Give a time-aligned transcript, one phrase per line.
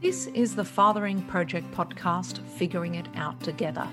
[0.00, 3.86] This is the Fathering Project podcast, Figuring It Out Together,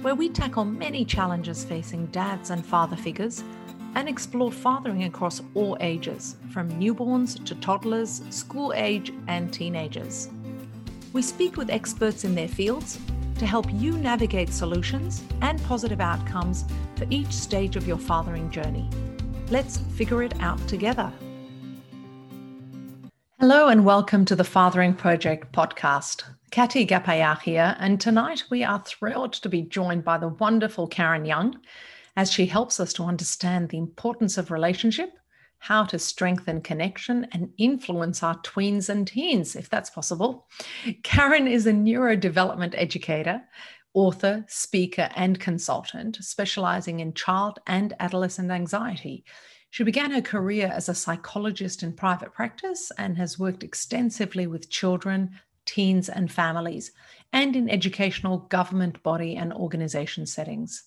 [0.00, 3.44] where we tackle many challenges facing dads and father figures
[3.94, 10.30] and explore fathering across all ages, from newborns to toddlers, school age, and teenagers.
[11.12, 12.98] We speak with experts in their fields
[13.36, 16.64] to help you navigate solutions and positive outcomes
[16.96, 18.88] for each stage of your fathering journey.
[19.50, 21.12] Let's figure it out together.
[23.42, 26.22] Hello and welcome to the Fathering Project podcast.
[26.52, 31.24] Kati Gapayar here, and tonight we are thrilled to be joined by the wonderful Karen
[31.24, 31.56] Young
[32.14, 35.10] as she helps us to understand the importance of relationship,
[35.58, 40.46] how to strengthen connection and influence our tweens and teens, if that's possible.
[41.02, 43.42] Karen is a neurodevelopment educator,
[43.92, 49.24] author, speaker, and consultant specializing in child and adolescent anxiety
[49.72, 54.68] she began her career as a psychologist in private practice and has worked extensively with
[54.68, 55.30] children,
[55.64, 56.92] teens, and families,
[57.32, 60.84] and in educational, government body, and organization settings.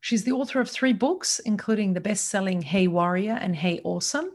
[0.00, 4.30] She's the author of three books, including the best selling Hey Warrior and Hey Awesome,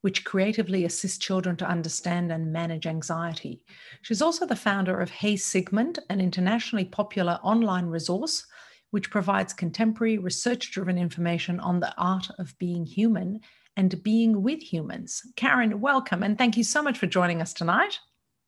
[0.00, 3.62] which creatively assist children to understand and manage anxiety.
[4.02, 8.48] She's also the founder of Hey Sigmund, an internationally popular online resource
[8.90, 13.40] which provides contemporary research driven information on the art of being human
[13.76, 15.22] and being with humans.
[15.36, 17.98] Karen, welcome and thank you so much for joining us tonight.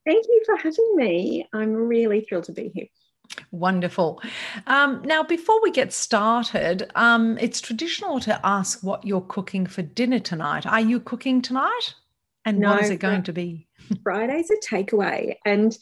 [0.04, 1.48] Thank you for having me.
[1.52, 2.86] I'm really thrilled to be here.
[3.50, 4.20] Wonderful.
[4.66, 9.82] Um, now, before we get started, um, it's traditional to ask what you're cooking for
[9.82, 10.66] dinner tonight.
[10.66, 11.94] Are you cooking tonight?
[12.44, 13.68] And no, what is it going to be?
[14.02, 15.36] Friday's a takeaway.
[15.44, 15.76] And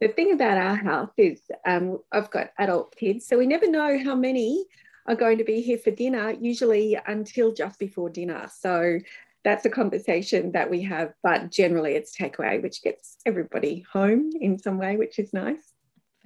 [0.00, 3.98] the thing about our house is um, I've got adult kids, so we never know
[4.02, 4.64] how many
[5.06, 8.48] are going to be here for dinner, usually until just before dinner.
[8.58, 8.98] So
[9.44, 14.58] that's a conversation that we have, but generally it's takeaway, which gets everybody home in
[14.58, 15.69] some way, which is nice.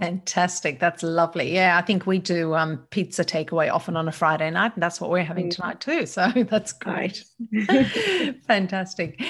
[0.01, 0.81] Fantastic.
[0.81, 1.55] That's lovely.
[1.55, 5.01] Yeah, I think we do um, pizza takeaway often on a Friday night, and that's
[5.01, 5.55] what we're having mm.
[5.55, 6.05] tonight too.
[6.05, 7.25] So that's great.
[8.49, 9.23] Fantastic.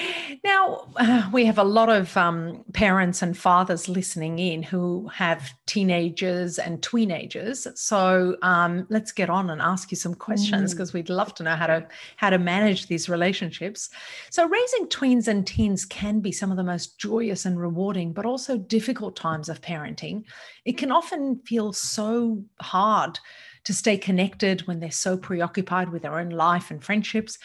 [0.43, 5.53] Now, uh, we have a lot of um, parents and fathers listening in who have
[5.67, 7.67] teenagers and teenagers.
[7.75, 10.95] So um, let's get on and ask you some questions because mm.
[10.95, 13.91] we'd love to know how to how to manage these relationships.
[14.31, 18.25] So raising tweens and teens can be some of the most joyous and rewarding, but
[18.25, 20.23] also difficult times of parenting
[20.65, 23.19] it can often feel so hard
[23.63, 27.37] to stay connected when they're so preoccupied with their own life and friendships.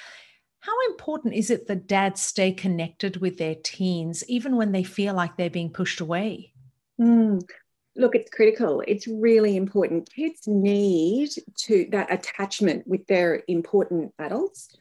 [0.61, 5.15] How important is it that dads stay connected with their teens, even when they feel
[5.15, 6.53] like they're being pushed away?
[7.01, 7.43] Mm,
[7.97, 8.83] look, it's critical.
[8.87, 10.11] It's really important.
[10.13, 14.77] Kids need to that attachment with their important adults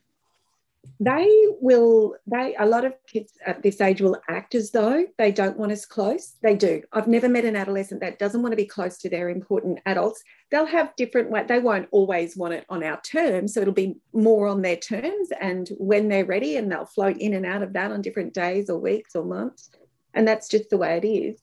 [1.02, 5.32] they will they a lot of kids at this age will act as though they
[5.32, 6.36] don't want us close.
[6.44, 6.82] They do.
[6.92, 10.22] I've never met an adolescent that doesn't want to be close to their important adults.
[10.52, 14.48] They'll have different they won't always want it on our terms so it'll be more
[14.48, 17.92] on their terms and when they're ready and they'll float in and out of that
[17.92, 19.70] on different days or weeks or months.
[20.14, 21.42] And that's just the way it is.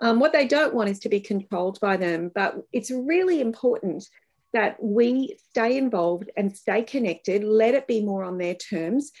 [0.00, 4.08] Um, what they don't want is to be controlled by them but it's really important
[4.52, 9.12] that we stay involved and stay connected, let it be more on their terms.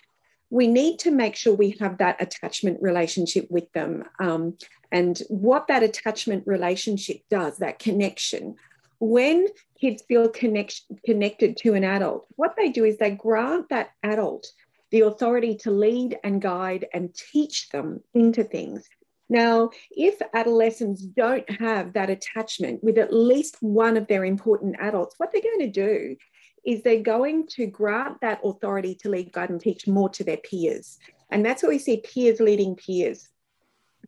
[0.50, 4.04] We need to make sure we have that attachment relationship with them.
[4.20, 4.56] Um,
[4.92, 8.54] and what that attachment relationship does, that connection,
[8.98, 9.48] when
[9.80, 14.46] kids feel connect, connected to an adult, what they do is they grant that adult
[14.90, 18.88] the authority to lead and guide and teach them into things.
[19.28, 25.16] Now, if adolescents don't have that attachment with at least one of their important adults,
[25.18, 26.16] what they're going to do
[26.64, 30.36] is they're going to grant that authority to lead, guide, and teach more to their
[30.36, 30.98] peers.
[31.30, 33.28] And that's what we see peers leading peers.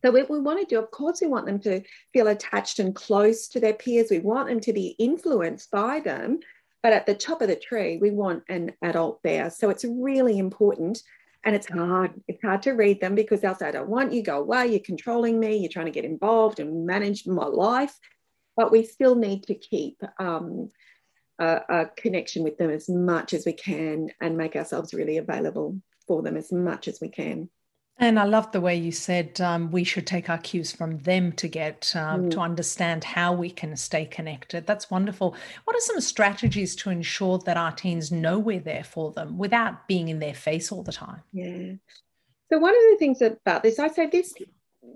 [0.05, 2.95] So, what we want to do, of course, we want them to feel attached and
[2.95, 4.11] close to their peers.
[4.11, 6.39] We want them to be influenced by them.
[6.83, 9.50] But at the top of the tree, we want an adult there.
[9.50, 11.03] So, it's really important
[11.49, 12.13] and it's hard.
[12.29, 14.81] It's hard to read them because they'll say, I don't want you, go away, you're
[14.81, 17.99] controlling me, you're trying to get involved and manage my life.
[18.55, 20.69] But we still need to keep um,
[21.39, 25.81] a, a connection with them as much as we can and make ourselves really available
[26.06, 27.49] for them as much as we can.
[28.00, 31.33] And I love the way you said um, we should take our cues from them
[31.33, 32.31] to get um, mm.
[32.31, 34.67] to understand how we can stay connected.
[34.67, 35.35] That's wonderful.
[35.65, 39.89] What are some strategies to ensure that our teens know we're there for them without
[39.89, 41.23] being in their face all the time?
[41.33, 41.73] Yeah.
[42.50, 44.33] So one of the things about this, I say this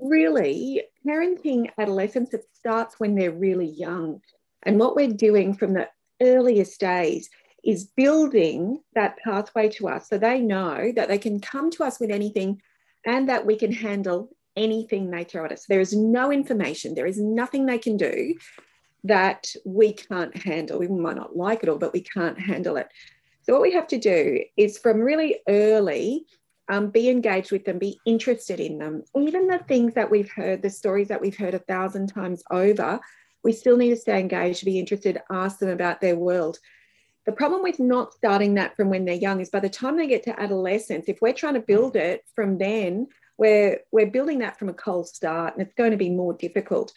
[0.00, 4.20] really parenting adolescents, it starts when they're really young.
[4.62, 5.88] And what we're doing from the
[6.20, 7.28] earliest days
[7.64, 12.00] is building that pathway to us so they know that they can come to us
[12.00, 12.60] with anything
[13.04, 15.66] and that we can handle anything they throw at us.
[15.66, 18.34] There is no information, there is nothing they can do
[19.04, 20.78] that we can't handle.
[20.78, 22.88] We might not like it all, but we can't handle it.
[23.42, 26.26] So, what we have to do is from really early,
[26.68, 29.02] um, be engaged with them, be interested in them.
[29.16, 33.00] Even the things that we've heard, the stories that we've heard a thousand times over,
[33.42, 36.58] we still need to stay engaged, be interested, ask them about their world.
[37.24, 40.08] The problem with not starting that from when they're young is by the time they
[40.08, 43.06] get to adolescence, if we're trying to build it from then,
[43.38, 46.92] we're, we're building that from a cold start and it's going to be more difficult.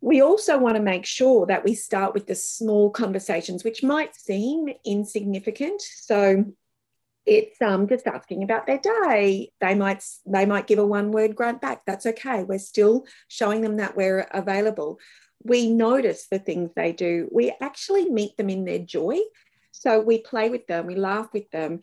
[0.00, 4.14] We also want to make sure that we start with the small conversations, which might
[4.14, 5.80] seem insignificant.
[5.80, 6.44] So
[7.24, 9.52] it's um, just asking about their day.
[9.60, 11.82] They might they might give a one word grunt back.
[11.86, 12.42] That's okay.
[12.42, 14.98] We're still showing them that we're available.
[15.44, 17.28] We notice the things they do.
[17.32, 19.18] We actually meet them in their joy.
[19.72, 20.86] So we play with them.
[20.86, 21.80] We laugh with them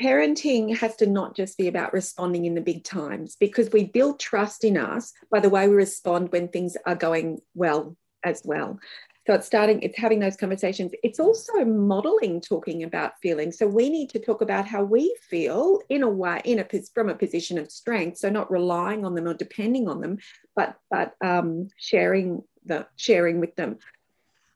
[0.00, 4.18] parenting has to not just be about responding in the big times because we build
[4.18, 8.78] trust in us by the way we respond when things are going well as well.
[9.26, 10.92] So it's starting, it's having those conversations.
[11.04, 13.56] It's also modeling talking about feelings.
[13.56, 17.08] So we need to talk about how we feel in a way, in a from
[17.08, 18.18] a position of strength.
[18.18, 20.18] So not relying on them or depending on them,
[20.56, 23.78] but but um, sharing the sharing with them.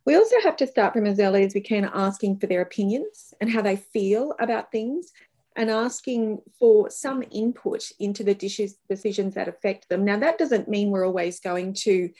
[0.04, 3.34] We also have to start from as early as we can asking for their opinions
[3.40, 5.12] and how they feel about things
[5.56, 10.04] and asking for some input into the dishes, decisions that affect them.
[10.04, 12.10] Now, that doesn't mean we're always going to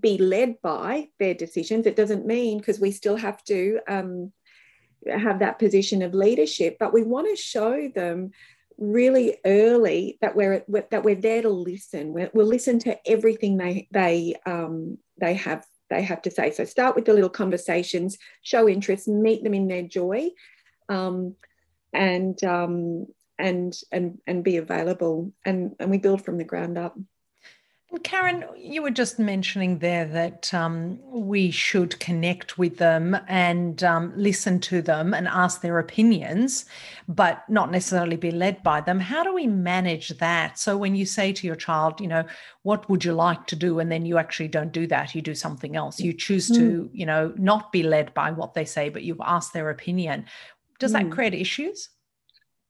[0.00, 1.86] be led by their decisions.
[1.86, 4.32] It doesn't mean because we still have to um,
[5.08, 8.32] have that position of leadership, but we want to show them
[8.78, 12.12] really early that we're that we're there to listen.
[12.12, 16.50] we will listen to everything they they um, they have they have to say.
[16.50, 20.30] So start with the little conversations, show interest, meet them in their joy.
[20.88, 21.36] Um,
[21.92, 23.06] and um,
[23.38, 26.96] and and and be available and and we build from the ground up
[27.92, 33.82] and Karen, you were just mentioning there that um, we should connect with them and
[33.84, 36.64] um, listen to them and ask their opinions,
[37.06, 38.98] but not necessarily be led by them.
[38.98, 40.58] How do we manage that?
[40.58, 42.24] So, when you say to your child, you know,
[42.64, 43.78] what would you like to do?
[43.78, 46.00] And then you actually don't do that, you do something else.
[46.00, 46.90] You choose to, mm.
[46.92, 50.26] you know, not be led by what they say, but you've asked their opinion.
[50.80, 51.04] Does mm.
[51.04, 51.88] that create issues?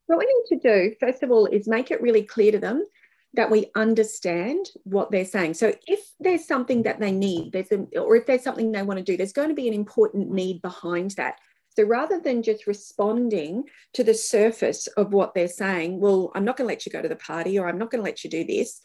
[0.09, 2.85] What we need to do, first of all, is make it really clear to them
[3.35, 5.55] that we understand what they're saying.
[5.55, 8.99] So if there's something that they need, there's a, or if there's something they want
[8.99, 11.39] to do, there's going to be an important need behind that.
[11.77, 16.57] So rather than just responding to the surface of what they're saying, well, I'm not
[16.57, 18.31] going to let you go to the party or I'm not going to let you
[18.31, 18.81] do this,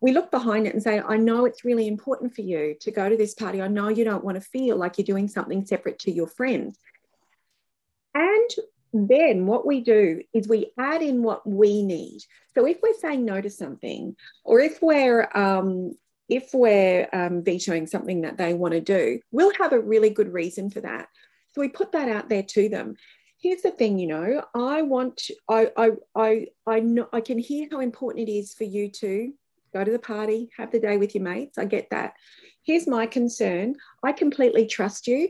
[0.00, 3.08] we look behind it and say, I know it's really important for you to go
[3.08, 3.62] to this party.
[3.62, 6.76] I know you don't want to feel like you're doing something separate to your friends.
[8.12, 8.50] And
[8.94, 12.20] then what we do is we add in what we need.
[12.54, 14.14] So if we're saying no to something,
[14.44, 15.96] or if we're um,
[16.28, 20.32] if we're um, vetoing something that they want to do, we'll have a really good
[20.32, 21.08] reason for that.
[21.52, 22.94] So we put that out there to them.
[23.40, 25.20] Here's the thing, you know, I want,
[25.50, 29.34] I, I, I, I know, I can hear how important it is for you to
[29.74, 31.58] go to the party, have the day with your mates.
[31.58, 32.14] I get that.
[32.62, 33.76] Here's my concern.
[34.02, 35.28] I completely trust you,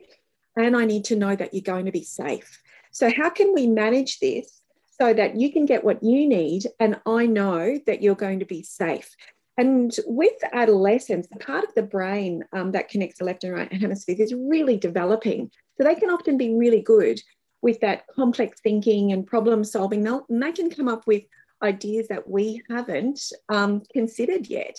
[0.57, 2.63] and I need to know that you're going to be safe.
[2.95, 4.63] So, how can we manage this
[5.01, 8.47] so that you can get what you need and I know that you're going to
[8.47, 9.11] be safe?
[9.59, 13.73] And with adolescence, the part of the brain um, that connects the left and right
[13.73, 15.51] hemispheres is really developing.
[15.77, 17.21] So they can often be really good
[17.63, 20.07] with that complex thinking and problem solving.
[20.07, 21.25] And they can come up with
[21.63, 24.79] ideas that we haven't um, considered yet.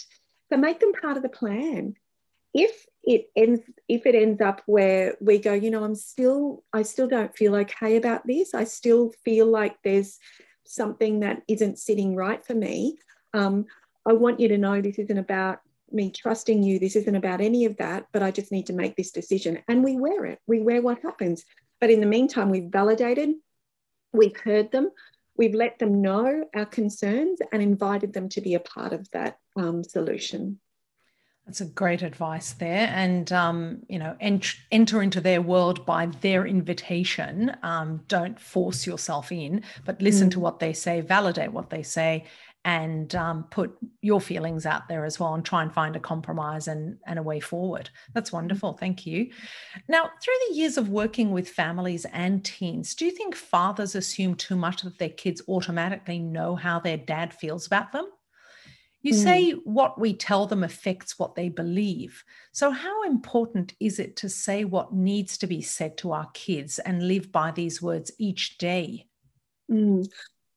[0.49, 1.95] So make them part of the plan.
[2.55, 6.81] If it ends if it ends up where we go you know i'm still i
[6.81, 8.53] still don't feel okay about this.
[8.53, 10.17] I still feel like there's
[10.65, 12.97] something that isn't sitting right for me.
[13.33, 13.65] Um,
[14.07, 15.59] i want you to know this isn't about
[15.91, 16.79] me trusting you.
[16.79, 19.59] This isn't about any of that but i just need to make this decision.
[19.67, 20.39] And we wear it.
[20.47, 21.45] We wear what happens.
[21.79, 23.35] But in the meantime we've validated
[24.13, 24.89] we've heard them
[25.37, 29.37] we've let them know our concerns and invited them to be a part of that
[29.57, 30.59] um, solution
[31.45, 32.91] that's a great advice there.
[32.93, 37.55] And, um, you know, ent- enter into their world by their invitation.
[37.61, 40.31] Um, don't force yourself in, but listen mm.
[40.31, 42.25] to what they say, validate what they say,
[42.63, 46.67] and um, put your feelings out there as well and try and find a compromise
[46.67, 47.91] and, and a way forward.
[48.15, 48.73] That's wonderful.
[48.73, 49.29] Thank you.
[49.87, 54.33] Now, through the years of working with families and teens, do you think fathers assume
[54.33, 58.07] too much that their kids automatically know how their dad feels about them?
[59.05, 59.23] You mm.
[59.23, 62.23] say what we tell them affects what they believe.
[62.53, 66.79] So, how important is it to say what needs to be said to our kids
[66.79, 69.05] and live by these words each day?
[69.71, 70.07] Mm.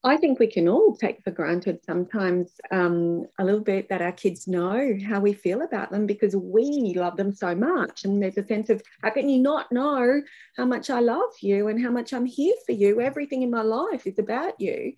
[0.02, 4.12] I think we can all take for granted sometimes um, a little bit that our
[4.12, 8.04] kids know how we feel about them because we love them so much.
[8.04, 10.22] And there's a sense of, how can you not know
[10.56, 13.02] how much I love you and how much I'm here for you?
[13.02, 14.94] Everything in my life is about you.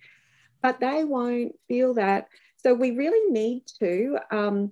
[0.61, 2.29] But they won't feel that.
[2.63, 4.71] So we really need to um,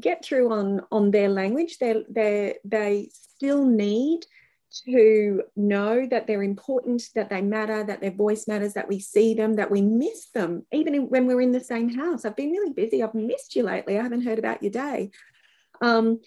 [0.00, 1.78] get through on, on their language.
[1.78, 4.24] They, they, they still need
[4.86, 9.34] to know that they're important, that they matter, that their voice matters, that we see
[9.34, 12.24] them, that we miss them, even when we're in the same house.
[12.24, 13.02] I've been really busy.
[13.02, 13.98] I've missed you lately.
[13.98, 15.10] I haven't heard about your day.
[15.82, 16.20] Um,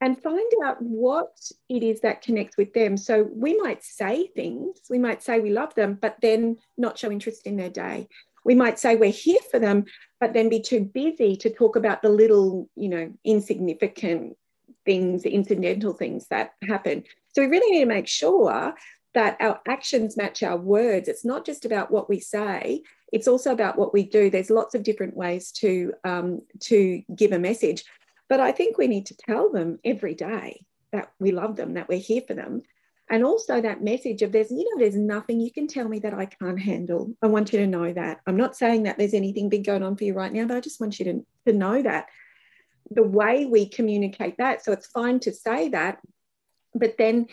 [0.00, 1.38] and find out what
[1.68, 2.96] it is that connects with them.
[2.96, 7.10] So we might say things, we might say we love them, but then not show
[7.10, 8.08] interest in their day.
[8.46, 9.86] We might say we're here for them,
[10.20, 14.36] but then be too busy to talk about the little, you know, insignificant
[14.84, 17.02] things, incidental things that happen.
[17.34, 18.72] So we really need to make sure
[19.14, 21.08] that our actions match our words.
[21.08, 24.30] It's not just about what we say, it's also about what we do.
[24.30, 27.84] There's lots of different ways to, um, to give a message.
[28.28, 31.88] But I think we need to tell them every day that we love them, that
[31.88, 32.62] we're here for them.
[33.08, 36.14] And also that message of there's, you know, there's nothing you can tell me that
[36.14, 37.14] I can't handle.
[37.22, 38.20] I want you to know that.
[38.26, 40.60] I'm not saying that there's anything big going on for you right now, but I
[40.60, 42.06] just want you to, to know that
[42.90, 44.64] the way we communicate that.
[44.64, 45.98] So it's fine to say that,
[46.74, 47.26] but then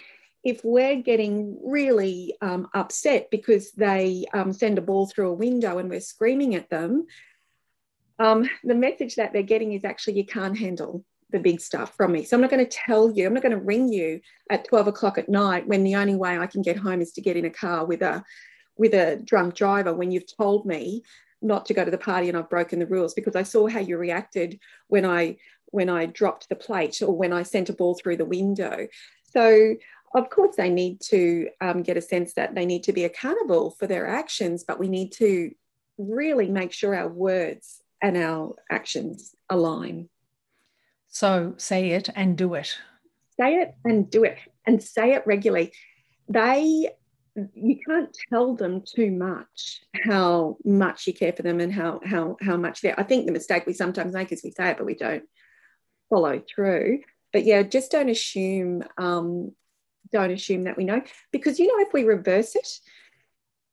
[0.43, 5.77] if we're getting really um, upset because they um, send a ball through a window
[5.77, 7.07] and we're screaming at them,
[8.19, 12.13] um, the message that they're getting is actually you can't handle the big stuff from
[12.13, 12.23] me.
[12.23, 14.87] So I'm not going to tell you, I'm not going to ring you at 12
[14.87, 17.43] o'clock at night when the only way I can get home is to get in
[17.43, 18.23] a car with a
[18.77, 21.03] with a drunk driver when you've told me
[21.41, 23.79] not to go to the party and I've broken the rules because I saw how
[23.79, 27.95] you reacted when I when I dropped the plate or when I sent a ball
[27.95, 28.87] through the window.
[29.31, 29.75] So,
[30.15, 33.71] of course, they need to um, get a sense that they need to be accountable
[33.71, 35.51] for their actions, but we need to
[35.97, 40.09] really make sure our words and our actions align.
[41.13, 42.75] So, say it and do it.
[43.39, 45.71] Say it and do it, and say it regularly.
[46.27, 46.89] They
[47.53, 52.37] you can't tell them too much how much you care for them and how how
[52.41, 54.85] how much they I think the mistake we sometimes make is we say it but
[54.85, 55.23] we don't
[56.09, 57.01] follow through.
[57.31, 59.53] But yeah, just don't assume, um,
[60.11, 61.01] don't assume that we know.
[61.31, 62.67] Because you know, if we reverse it,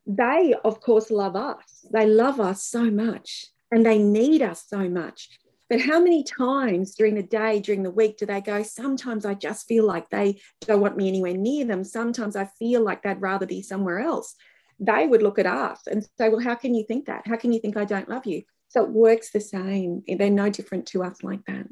[0.06, 1.87] they of course love us.
[1.90, 5.30] They love us so much and they need us so much.
[5.70, 9.34] But how many times during the day, during the week, do they go, Sometimes I
[9.34, 11.84] just feel like they don't want me anywhere near them.
[11.84, 14.34] Sometimes I feel like they'd rather be somewhere else.
[14.80, 17.26] They would look at us and say, Well, how can you think that?
[17.26, 18.42] How can you think I don't love you?
[18.68, 20.02] So it works the same.
[20.08, 21.66] They're no different to us like that.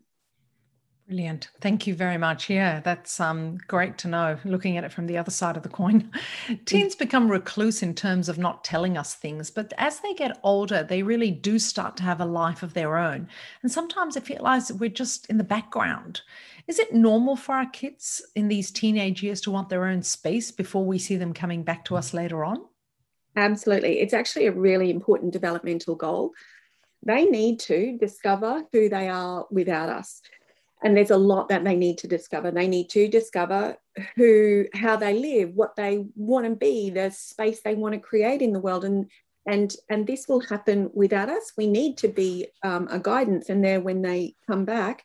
[1.09, 1.49] Brilliant.
[1.63, 2.51] Thank you very much.
[2.51, 5.71] Yeah, that's um, great to know, looking at it from the other side of the
[5.71, 6.13] coin.
[6.67, 10.83] Teens become recluse in terms of not telling us things, but as they get older,
[10.83, 13.27] they really do start to have a life of their own.
[13.63, 16.21] And sometimes it feels like we're just in the background.
[16.67, 20.51] Is it normal for our kids in these teenage years to want their own space
[20.51, 22.67] before we see them coming back to us later on?
[23.35, 24.01] Absolutely.
[24.01, 26.33] It's actually a really important developmental goal.
[27.03, 30.21] They need to discover who they are without us
[30.83, 32.51] and there's a lot that they need to discover.
[32.51, 33.77] They need to discover
[34.17, 38.43] who how they live what they want to be the space they want to create
[38.43, 38.85] in the world.
[38.85, 39.11] And
[39.47, 41.53] and and this will happen without us.
[41.57, 45.05] We need to be um, a guidance and there when they come back.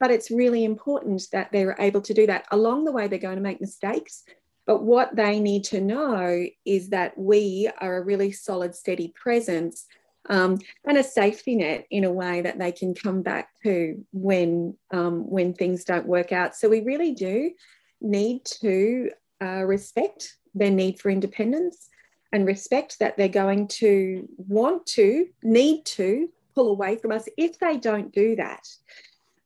[0.00, 2.46] But it's really important that they're able to do that.
[2.50, 4.24] Along the way they're going to make mistakes.
[4.66, 9.86] But what they need to know is that we are a really solid steady presence
[10.28, 14.76] um, and a safety net in a way that they can come back to when
[14.90, 16.54] um, when things don't work out.
[16.54, 17.52] So we really do
[18.00, 19.10] need to
[19.42, 21.88] uh, respect their need for independence
[22.32, 27.58] and respect that they're going to want to need to pull away from us if
[27.58, 28.66] they don't do that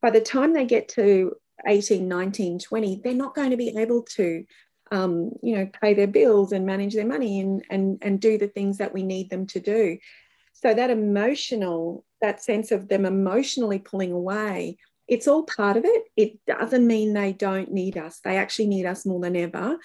[0.00, 1.34] by the time they get to
[1.66, 4.44] 18 19 20 they're not going to be able to
[4.92, 8.46] um, you know pay their bills and manage their money and, and and do the
[8.46, 9.98] things that we need them to do
[10.62, 16.04] so that emotional, that sense of them emotionally pulling away, it's all part of it.
[16.16, 18.20] It doesn't mean they don't need us.
[18.24, 19.76] They actually need us more than ever.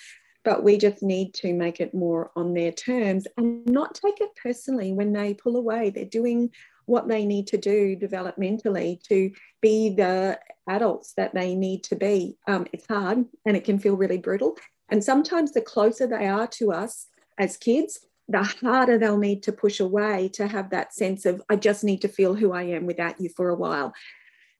[0.44, 4.30] But we just need to make it more on their terms and not take it
[4.42, 5.90] personally when they pull away.
[5.92, 6.50] They're doing
[6.86, 12.38] what they need to do developmentally to be the adults that they need to be.
[12.48, 14.58] Um, it's hard and it can feel really brutal.
[14.90, 18.00] And sometimes the closer they are to us as kids,
[18.32, 22.02] the harder they'll need to push away to have that sense of, I just need
[22.02, 23.94] to feel who I am without you for a while.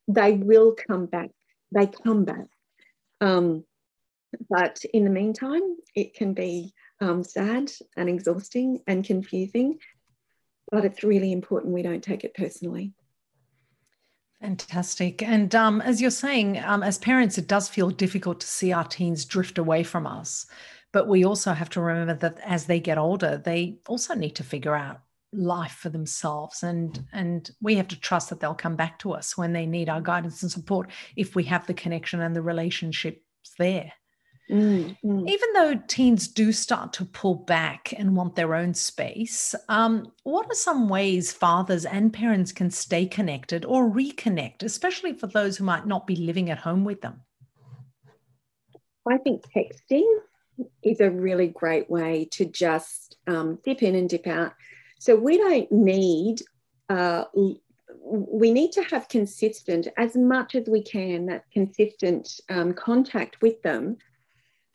[0.08, 1.30] They will come back.
[1.72, 2.48] They come back.
[3.22, 3.64] Um,
[4.50, 5.62] but in the meantime,
[5.96, 9.80] it can be um, sad and exhausting and confusing.
[10.72, 12.94] but it's really important we don't take it personally.
[14.42, 15.22] Fantastic.
[15.22, 18.86] And um, as you're saying, um, as parents, it does feel difficult to see our
[18.86, 20.48] teens drift away from us.
[20.94, 24.44] But we also have to remember that as they get older, they also need to
[24.44, 25.02] figure out
[25.34, 29.38] life for themselves and and we have to trust that they'll come back to us
[29.38, 33.22] when they need our guidance and support if we have the connection and the relationships
[33.58, 33.94] there
[34.52, 35.30] Mm, mm.
[35.30, 40.46] Even though teens do start to pull back and want their own space, um, what
[40.48, 45.64] are some ways fathers and parents can stay connected or reconnect, especially for those who
[45.64, 47.22] might not be living at home with them?
[49.10, 50.20] I think texting
[50.84, 54.54] is a really great way to just um, dip in and dip out.
[55.00, 56.42] So we don't need,
[56.90, 57.26] uh,
[58.04, 63.62] we need to have consistent, as much as we can, that consistent um, contact with
[63.62, 63.98] them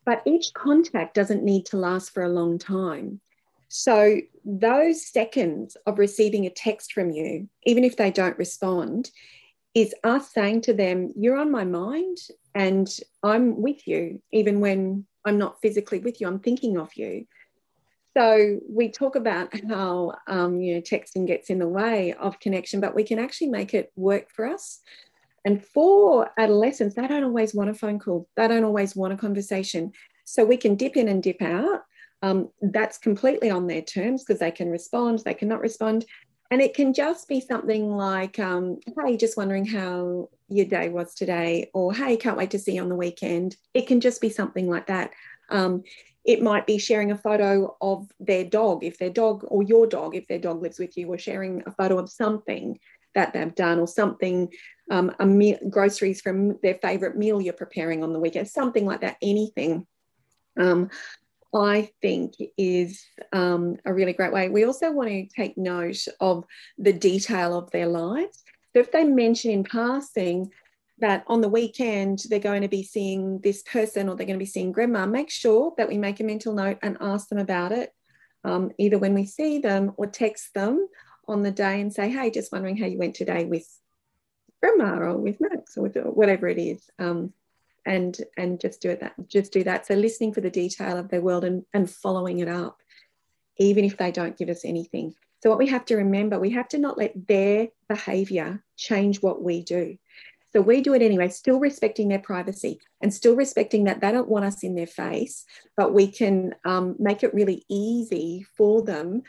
[0.07, 3.21] but each contact doesn't need to last for a long time.
[3.69, 9.11] So, those seconds of receiving a text from you, even if they don't respond,
[9.75, 12.19] is us saying to them, You're on my mind
[12.55, 12.89] and
[13.25, 17.27] I'm with you, even when I'm not physically with you, I'm thinking of you.
[18.17, 22.81] So, we talk about how um, you know, texting gets in the way of connection,
[22.81, 24.81] but we can actually make it work for us.
[25.45, 29.17] And for adolescents, they don't always want a phone call, they don't always want a
[29.17, 29.93] conversation.
[30.25, 31.83] So we can dip in and dip out.
[32.23, 36.05] Um, that's completely on their terms because they can respond, they cannot respond.
[36.51, 41.15] And it can just be something like, um, hey, just wondering how your day was
[41.15, 43.57] today, or hey, can't wait to see you on the weekend.
[43.75, 45.13] It can just be something like that.
[45.51, 45.83] Um,
[46.25, 50.17] it might be sharing a photo of their dog, if their dog, or your dog,
[50.17, 52.79] if their dog lives with you, or sharing a photo of something
[53.15, 54.53] that they've done or something,
[54.91, 59.17] um, a groceries from their favorite meal you're preparing on the weekend, something like that,
[59.23, 59.87] anything.
[60.59, 60.91] Um,
[61.55, 64.49] I think is um, a really great way.
[64.49, 66.45] We also want to take note of
[66.79, 68.43] the detail of their lives.
[68.73, 70.51] So if they mention in passing
[70.99, 74.45] that on the weekend they're going to be seeing this person or they're going to
[74.45, 77.73] be seeing grandma, make sure that we make a mental note and ask them about
[77.73, 77.91] it,
[78.45, 80.89] um, either when we see them or text them
[81.29, 83.67] on the day and say, hey, just wondering how you went today with
[84.63, 86.83] grandma or with Max or with whatever it is.
[86.99, 87.33] Um,
[87.87, 89.87] and and just do it that just do that.
[89.87, 92.83] So listening for the detail of their world and, and following it up,
[93.59, 95.15] even if they don't give us anything.
[95.43, 99.43] So what we have to remember, we have to not let their behavior change what
[99.43, 99.97] we do.
[100.53, 104.29] So we do it anyway, still respecting their privacy and still respecting that they don't
[104.29, 105.45] want us in their face,
[105.77, 109.23] but we can um, make it really easy for them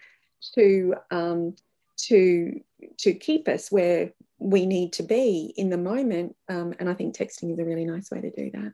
[0.55, 1.55] to um,
[1.97, 2.61] to
[2.99, 6.35] to keep us where we need to be in the moment.
[6.47, 8.73] Um, and I think texting is a really nice way to do that.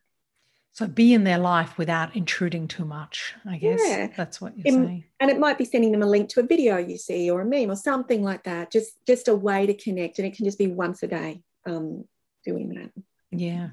[0.73, 3.79] So be in their life without intruding too much, I guess.
[3.83, 4.07] Yeah.
[4.17, 5.03] That's what you're in, saying.
[5.19, 7.45] And it might be sending them a link to a video you see or a
[7.45, 8.71] meme or something like that.
[8.71, 10.17] Just just a way to connect.
[10.17, 12.05] And it can just be once a day um,
[12.43, 13.03] doing that.
[13.35, 13.69] Yeah.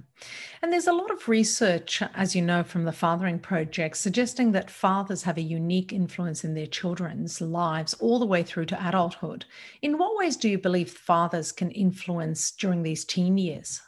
[0.62, 4.70] And there's a lot of research, as you know, from the Fathering Project, suggesting that
[4.70, 9.44] fathers have a unique influence in their children's lives all the way through to adulthood.
[9.82, 13.82] In what ways do you believe fathers can influence during these teen years?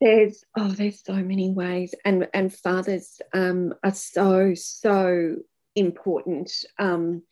[0.00, 5.36] There's oh, there's so many ways, and and fathers um, are so so
[5.76, 7.22] important um,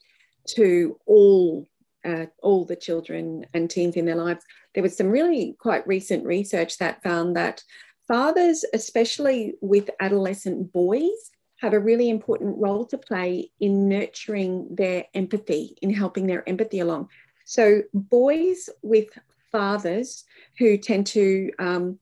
[0.51, 1.67] to all
[2.05, 4.45] uh, all the children and teens in their lives.
[4.75, 7.63] There was some really quite recent research that found that
[8.07, 11.31] fathers, especially with adolescent boys,
[11.61, 16.81] have a really important role to play in nurturing their empathy, in helping their empathy
[16.81, 17.09] along.
[17.45, 19.09] So, boys with
[19.53, 20.25] fathers
[20.59, 21.99] who tend to um,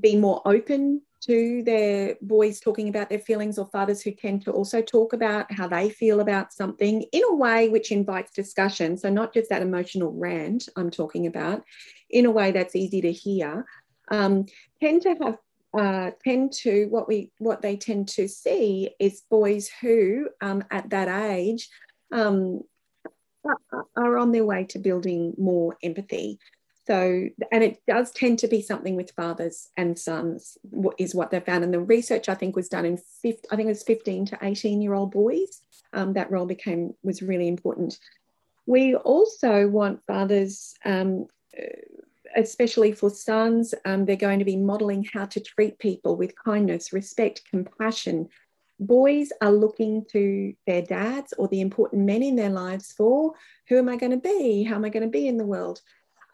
[0.00, 4.50] be more open to their boys talking about their feelings or fathers who tend to
[4.50, 8.96] also talk about how they feel about something in a way which invites discussion.
[8.96, 11.62] So, not just that emotional rant I'm talking about,
[12.10, 13.66] in a way that's easy to hear,
[14.10, 14.46] um,
[14.80, 15.38] tend to have.
[15.74, 20.90] Uh, tend to what we what they tend to see is boys who um, at
[20.90, 21.70] that age
[22.12, 22.60] um,
[23.96, 26.38] are on their way to building more empathy
[26.86, 30.58] so, and it does tend to be something with fathers and sons,
[30.98, 31.62] is what they found.
[31.62, 34.38] And the research I think was done in 50, I think it was 15 to
[34.42, 35.62] 18 year old boys.
[35.92, 37.98] Um, that role became was really important.
[38.66, 41.26] We also want fathers, um,
[42.34, 46.92] especially for sons, um, they're going to be modeling how to treat people with kindness,
[46.92, 48.28] respect, compassion.
[48.80, 53.34] Boys are looking to their dads or the important men in their lives for
[53.68, 54.64] who am I going to be?
[54.64, 55.80] How am I going to be in the world?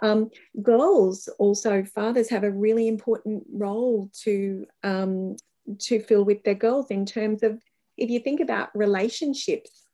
[0.01, 0.31] Um,
[0.63, 5.37] girls also, fathers have a really important role to um,
[5.81, 7.61] to fill with their girls in terms of
[7.97, 9.87] if you think about relationships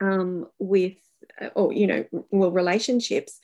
[0.00, 0.94] um, with
[1.54, 3.40] or you know well relationships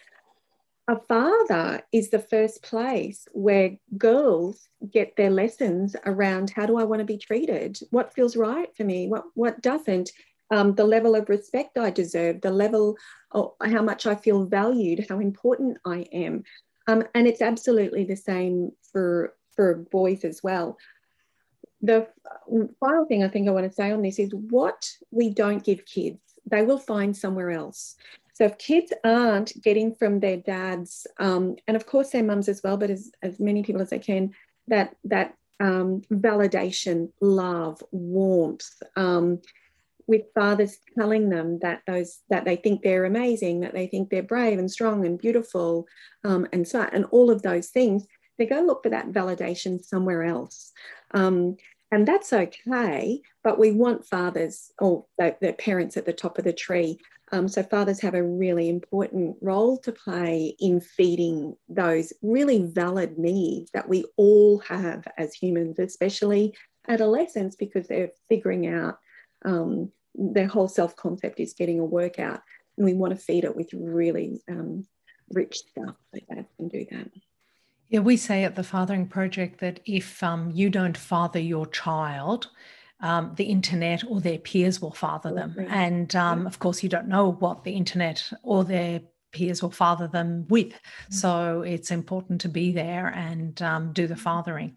[0.88, 6.84] a father is the first place where girls get their lessons around how do I
[6.84, 7.78] want to be treated?
[7.90, 9.06] What feels right for me?
[9.06, 10.10] What what doesn't?
[10.50, 12.96] Um, the level of respect I deserve, the level
[13.32, 16.44] of how much I feel valued, how important I am.
[16.86, 20.78] Um, and it's absolutely the same for for boys as well.
[21.82, 22.08] The
[22.80, 25.84] final thing I think I want to say on this is what we don't give
[25.84, 27.96] kids, they will find somewhere else.
[28.32, 32.62] So if kids aren't getting from their dads, um, and of course their mums as
[32.62, 34.32] well, but as, as many people as they can,
[34.68, 39.40] that that um, validation, love, warmth, um,
[40.08, 44.22] with fathers telling them that those that they think they're amazing, that they think they're
[44.22, 45.86] brave and strong and beautiful,
[46.24, 48.06] um, and so and all of those things,
[48.38, 50.72] they go look for that validation somewhere else.
[51.12, 51.56] Um,
[51.90, 56.52] and that's okay, but we want fathers or their parents at the top of the
[56.52, 56.98] tree
[57.32, 63.18] um, so fathers have a really important role to play in feeding those really valid
[63.18, 66.54] needs that we all have as humans, especially
[66.88, 68.98] adolescents, because they're figuring out
[69.44, 72.40] um, their whole self concept is getting a workout,
[72.76, 74.86] and we want to feed it with really um,
[75.30, 77.10] rich stuff so that can do that.
[77.88, 82.48] Yeah, we say at the Fathering Project that if um, you don't father your child,
[83.00, 85.54] um, the internet or their peers will father them.
[85.68, 89.00] And um, of course, you don't know what the internet or their
[89.32, 90.68] peers will father them with.
[90.72, 91.14] Mm-hmm.
[91.14, 94.76] So it's important to be there and um, do the fathering.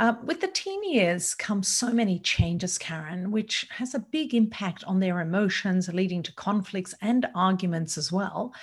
[0.00, 4.82] Uh, with the teen years come so many changes, Karen, which has a big impact
[4.84, 8.54] on their emotions, leading to conflicts and arguments as well.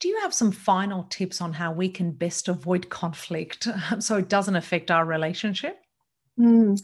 [0.00, 3.66] Do you have some final tips on how we can best avoid conflict
[4.00, 5.78] so it doesn't affect our relationship?
[6.38, 6.78] Mm,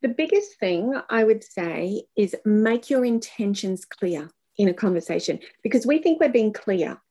[0.00, 5.84] the biggest thing I would say is make your intentions clear in a conversation because
[5.84, 7.02] we think we're being clear.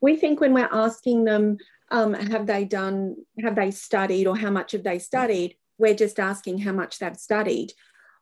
[0.00, 1.56] We think when we're asking them,
[1.90, 6.18] um, have they done, have they studied, or how much have they studied, we're just
[6.18, 7.72] asking how much they've studied.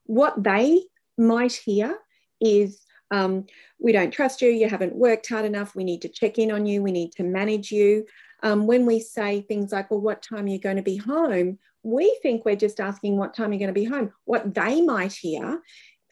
[0.04, 0.82] What they
[1.18, 1.98] might hear
[2.40, 3.46] is, um,
[3.78, 6.66] we don't trust you, you haven't worked hard enough, we need to check in on
[6.66, 8.06] you, we need to manage you.
[8.42, 11.58] Um, when we say things like, well, what time are you going to be home?
[11.82, 14.12] we think we're just asking what time are you're going to be home.
[14.26, 15.62] What they might hear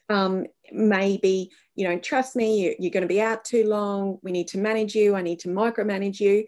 [0.09, 4.31] um, maybe you don't trust me, you, you're going to be out too long, we
[4.31, 6.45] need to manage you, I need to micromanage you.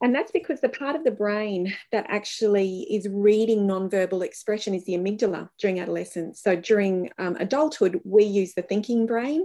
[0.00, 4.84] And that's because the part of the brain that actually is reading nonverbal expression is
[4.84, 6.40] the amygdala during adolescence.
[6.40, 9.44] So during um, adulthood, we use the thinking brain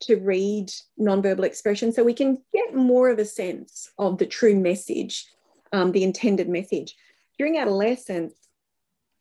[0.00, 4.56] to read nonverbal expression so we can get more of a sense of the true
[4.56, 5.26] message,
[5.72, 6.96] um, the intended message.
[7.38, 8.34] During adolescence,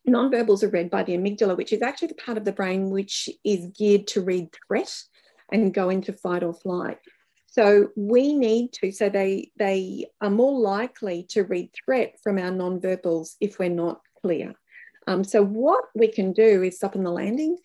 [0.07, 3.29] nonverbals are read by the amygdala, which is actually the part of the brain which
[3.43, 4.91] is geared to read threat
[5.51, 6.97] and go into fight or flight.
[7.53, 12.49] So we need to, so they they are more likely to read threat from our
[12.49, 14.55] nonverbals if we're not clear.
[15.05, 17.57] Um, so what we can do is stop in the landing.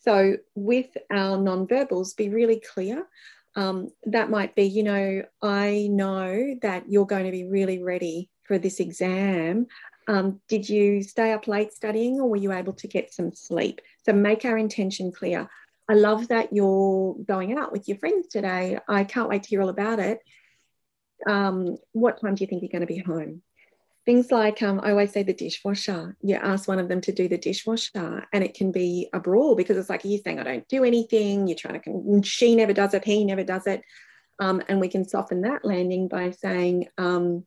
[0.00, 3.06] So with our nonverbals, be really clear.
[3.54, 8.30] Um, that might be, you know, I know that you're going to be really ready
[8.42, 9.66] for this exam.
[10.08, 13.82] Um, did you stay up late studying or were you able to get some sleep?
[14.04, 15.48] So make our intention clear.
[15.88, 18.78] I love that you're going out with your friends today.
[18.88, 20.20] I can't wait to hear all about it.
[21.26, 23.42] Um, what time do you think you're going to be home?
[24.04, 26.16] Things like um, I always say the dishwasher.
[26.22, 29.54] You ask one of them to do the dishwasher, and it can be a brawl
[29.54, 31.46] because it's like you're saying, I don't do anything.
[31.46, 33.82] You're trying to, she never does it, he never does it.
[34.40, 37.44] Um, and we can soften that landing by saying, um,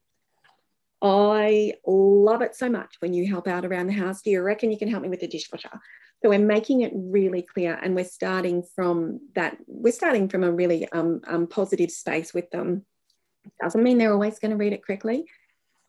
[1.01, 4.21] I love it so much when you help out around the house.
[4.21, 5.79] Do you reckon you can help me with the dishwasher?
[6.21, 10.51] So we're making it really clear and we're starting from that, we're starting from a
[10.51, 12.85] really um, um, positive space with them.
[13.59, 15.25] Doesn't mean they're always going to read it correctly.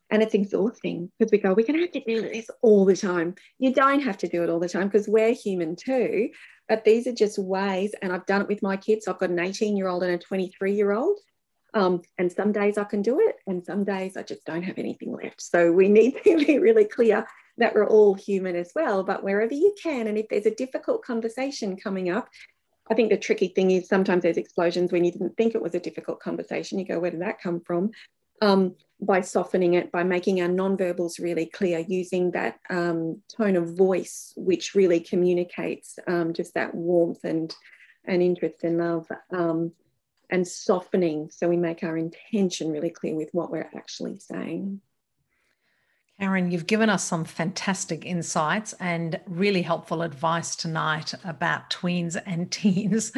[0.09, 2.95] And it's exhausting because we go, we're going to have to do this all the
[2.95, 3.35] time.
[3.59, 6.29] You don't have to do it all the time because we're human too.
[6.67, 9.07] But these are just ways, and I've done it with my kids.
[9.07, 11.19] I've got an 18 year old and a 23 year old.
[11.73, 14.77] Um, and some days I can do it, and some days I just don't have
[14.77, 15.41] anything left.
[15.41, 17.25] So we need to be really clear
[17.57, 19.03] that we're all human as well.
[19.03, 22.29] But wherever you can, and if there's a difficult conversation coming up,
[22.89, 25.75] I think the tricky thing is sometimes there's explosions when you didn't think it was
[25.75, 26.79] a difficult conversation.
[26.79, 27.91] You go, where did that come from?
[28.41, 33.77] Um, by softening it, by making our nonverbals really clear, using that um, tone of
[33.77, 37.55] voice, which really communicates um, just that warmth and,
[38.05, 39.07] and interest and love.
[40.33, 44.81] And softening so we make our intention really clear with what we're actually saying.
[46.19, 52.51] Karen, you've given us some fantastic insights and really helpful advice tonight about tweens and
[52.51, 53.11] teens.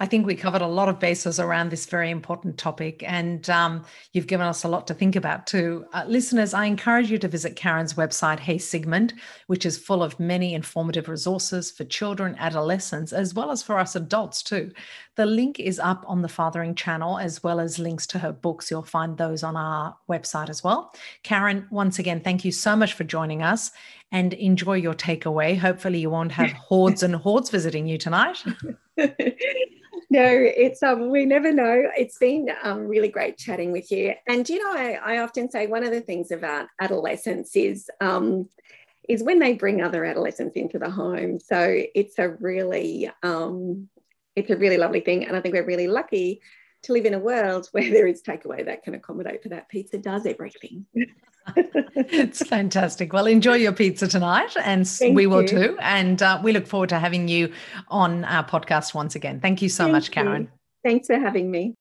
[0.00, 3.84] I think we covered a lot of bases around this very important topic, and um,
[4.12, 5.84] you've given us a lot to think about too.
[5.92, 9.14] Uh, listeners, I encourage you to visit Karen's website, Hey Sigmund,
[9.46, 13.94] which is full of many informative resources for children, adolescents, as well as for us
[13.94, 14.72] adults too.
[15.18, 18.70] The link is up on the Fathering channel, as well as links to her books.
[18.70, 20.94] You'll find those on our website as well.
[21.24, 23.72] Karen, once again, thank you so much for joining us
[24.12, 25.58] and enjoy your takeaway.
[25.58, 28.44] Hopefully, you won't have hordes and hordes visiting you tonight.
[28.96, 31.90] no, it's um we never know.
[31.96, 34.14] It's been um really great chatting with you.
[34.28, 38.48] And you know, I, I often say one of the things about adolescence is um
[39.08, 41.40] is when they bring other adolescents into the home.
[41.40, 43.88] So it's a really um
[44.38, 45.24] it's a really lovely thing.
[45.24, 46.40] And I think we're really lucky
[46.84, 49.68] to live in a world where there is takeaway that can accommodate for that.
[49.68, 50.86] Pizza does everything.
[51.56, 53.12] it's fantastic.
[53.12, 55.48] Well, enjoy your pizza tonight, and Thank we will you.
[55.48, 55.78] too.
[55.80, 57.52] And uh, we look forward to having you
[57.88, 59.40] on our podcast once again.
[59.40, 60.42] Thank you so Thank much, Karen.
[60.42, 60.48] You.
[60.84, 61.74] Thanks for having me.